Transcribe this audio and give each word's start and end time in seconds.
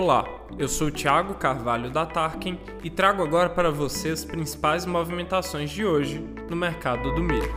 Olá, 0.00 0.24
eu 0.56 0.68
sou 0.68 0.92
Thiago 0.92 1.34
Carvalho 1.34 1.90
da 1.90 2.06
Tarkin 2.06 2.56
e 2.84 2.88
trago 2.88 3.20
agora 3.20 3.50
para 3.50 3.68
você 3.68 4.10
as 4.10 4.24
principais 4.24 4.86
movimentações 4.86 5.72
de 5.72 5.84
hoje 5.84 6.20
no 6.48 6.54
mercado 6.54 7.12
do 7.16 7.20
milho. 7.20 7.52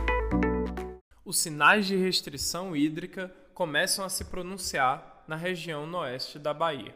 Os 1.24 1.38
sinais 1.38 1.86
de 1.86 1.94
restrição 1.94 2.74
hídrica 2.74 3.32
começam 3.54 4.04
a 4.04 4.08
se 4.08 4.24
pronunciar 4.24 5.22
na 5.28 5.36
região 5.36 5.88
oeste 5.94 6.36
da 6.36 6.52
Bahia. 6.52 6.92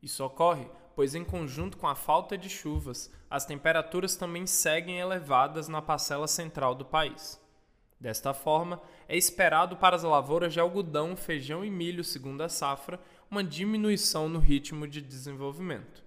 Isso 0.00 0.24
ocorre 0.24 0.68
pois, 0.94 1.16
em 1.16 1.24
conjunto 1.24 1.76
com 1.76 1.88
a 1.88 1.96
falta 1.96 2.38
de 2.38 2.48
chuvas, 2.48 3.12
as 3.28 3.44
temperaturas 3.44 4.14
também 4.14 4.46
seguem 4.46 5.00
elevadas 5.00 5.66
na 5.66 5.82
parcela 5.82 6.28
central 6.28 6.76
do 6.76 6.84
país. 6.84 7.40
Desta 8.00 8.32
forma, 8.32 8.80
é 9.06 9.14
esperado 9.14 9.76
para 9.76 9.94
as 9.94 10.02
lavouras 10.02 10.54
de 10.54 10.58
algodão, 10.58 11.14
feijão 11.14 11.62
e 11.62 11.70
milho 11.70 12.02
segunda 12.02 12.48
safra 12.48 12.98
uma 13.30 13.44
diminuição 13.44 14.26
no 14.26 14.38
ritmo 14.38 14.88
de 14.88 15.02
desenvolvimento. 15.02 16.02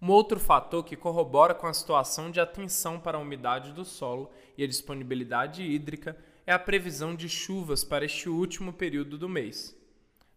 Um 0.00 0.10
outro 0.10 0.38
fator 0.38 0.84
que 0.84 0.96
corrobora 0.96 1.54
com 1.54 1.66
a 1.66 1.74
situação 1.74 2.30
de 2.30 2.38
atenção 2.38 3.00
para 3.00 3.18
a 3.18 3.20
umidade 3.20 3.72
do 3.72 3.84
solo 3.84 4.30
e 4.56 4.62
a 4.62 4.66
disponibilidade 4.66 5.64
hídrica 5.64 6.16
é 6.46 6.52
a 6.52 6.58
previsão 6.58 7.16
de 7.16 7.28
chuvas 7.28 7.82
para 7.82 8.04
este 8.04 8.28
último 8.28 8.72
período 8.72 9.18
do 9.18 9.28
mês. 9.28 9.76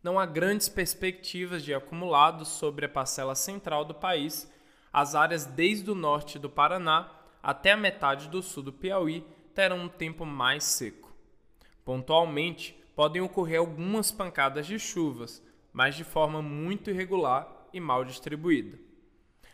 Não 0.01 0.20
há 0.20 0.25
grandes 0.25 0.67
perspectivas 0.67 1.63
de 1.63 1.75
acumulados 1.75 2.48
sobre 2.48 2.87
a 2.87 2.89
parcela 2.89 3.35
central 3.35 3.85
do 3.85 3.93
país. 3.93 4.51
As 4.91 5.13
áreas 5.13 5.45
desde 5.45 5.91
o 5.91 5.95
norte 5.95 6.39
do 6.39 6.49
Paraná 6.49 7.11
até 7.41 7.71
a 7.71 7.77
metade 7.77 8.27
do 8.29 8.41
sul 8.41 8.63
do 8.63 8.73
Piauí 8.73 9.23
terão 9.53 9.79
um 9.79 9.89
tempo 9.89 10.25
mais 10.25 10.63
seco. 10.63 11.11
Pontualmente, 11.83 12.79
podem 12.95 13.21
ocorrer 13.21 13.59
algumas 13.59 14.11
pancadas 14.11 14.67
de 14.67 14.77
chuvas, 14.77 15.41
mas 15.73 15.95
de 15.95 16.03
forma 16.03 16.41
muito 16.41 16.89
irregular 16.89 17.47
e 17.73 17.79
mal 17.79 18.03
distribuída. 18.03 18.77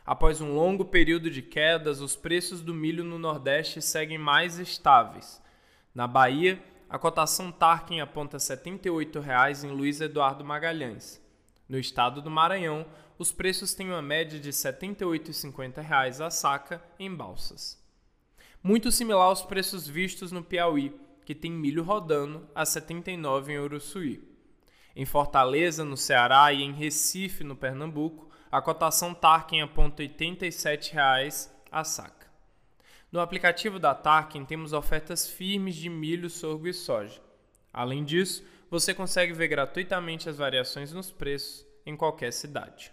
Após 0.05 0.39
um 0.39 0.53
longo 0.53 0.85
período 0.85 1.29
de 1.29 1.41
quedas, 1.41 1.99
os 1.99 2.15
preços 2.15 2.61
do 2.61 2.73
milho 2.73 3.03
no 3.03 3.19
Nordeste 3.19 3.81
seguem 3.81 4.17
mais 4.17 4.57
estáveis. 4.57 5.41
Na 5.93 6.07
Bahia, 6.07 6.63
a 6.89 6.97
cotação 6.97 7.51
Tarkin 7.51 7.99
aponta 7.99 8.37
R$ 8.37 8.43
78,00 8.43 9.65
em 9.65 9.71
Luiz 9.71 9.99
Eduardo 9.99 10.45
Magalhães. 10.45 11.21
No 11.67 11.77
estado 11.77 12.21
do 12.21 12.31
Maranhão, 12.31 12.85
os 13.19 13.31
preços 13.31 13.73
têm 13.73 13.89
uma 13.89 14.01
média 14.01 14.39
de 14.39 14.47
R$ 14.47 14.53
78,50 14.53 16.25
a 16.25 16.29
saca 16.29 16.81
em 16.97 17.13
balsas. 17.13 17.77
Muito 18.61 18.91
similar 18.91 19.27
aos 19.27 19.43
preços 19.43 19.87
vistos 19.87 20.31
no 20.31 20.43
Piauí, 20.43 20.93
que 21.25 21.35
tem 21.35 21.51
milho 21.51 21.83
rodando 21.83 22.47
a 22.55 22.61
R$ 22.61 22.65
79 22.65 23.53
em 23.53 23.59
Uruçuí. 23.59 24.23
Em 24.95 25.05
Fortaleza, 25.05 25.85
no 25.85 25.95
Ceará 25.95 26.51
e 26.51 26.63
em 26.63 26.73
Recife, 26.73 27.43
no 27.43 27.55
Pernambuco, 27.55 28.29
a 28.51 28.61
cotação 28.61 29.13
Tarkin 29.13 29.61
aponta 29.61 30.01
R$ 30.01 30.09
87,00 30.09 31.49
a 31.71 31.83
saca. 31.83 32.27
No 33.11 33.19
aplicativo 33.19 33.77
da 33.77 33.93
Tarkin 33.93 34.43
temos 34.43 34.73
ofertas 34.73 35.29
firmes 35.29 35.75
de 35.75 35.89
milho, 35.89 36.29
sorgo 36.29 36.67
e 36.67 36.73
soja. 36.73 37.21
Além 37.71 38.03
disso, 38.03 38.43
você 38.69 38.93
consegue 38.93 39.33
ver 39.33 39.47
gratuitamente 39.47 40.27
as 40.27 40.37
variações 40.37 40.91
nos 40.91 41.11
preços 41.11 41.65
em 41.85 41.95
qualquer 41.95 42.33
cidade. 42.33 42.91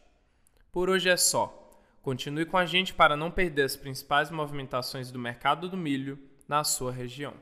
Por 0.71 0.91
hoje 0.91 1.09
é 1.09 1.17
só. 1.17 1.64
Continue 2.05 2.45
com 2.45 2.59
a 2.59 2.67
gente 2.67 2.93
para 2.93 3.17
não 3.17 3.31
perder 3.31 3.63
as 3.63 3.77
principais 3.77 4.31
movimentações 4.31 5.11
do 5.11 5.19
mercado 5.19 5.71
do 5.71 5.77
milho 5.79 6.19
na 6.47 6.63
sua 6.63 6.93
região. 6.93 7.33